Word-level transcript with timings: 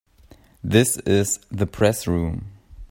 This 0.63 0.97
is 0.97 1.39
the 1.51 1.67
Press 1.67 2.07
Room. 2.07 2.45